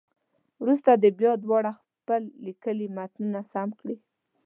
وروسته 0.61 0.91
دې 1.01 1.09
بیا 1.19 1.31
دواړه 1.43 1.71
خپل 1.95 2.21
لیکلي 2.45 2.87
متنونه 2.97 3.41
سم 3.51 3.69
کړي. 3.79 3.95